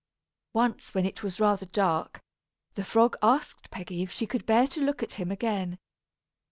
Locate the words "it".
1.05-1.21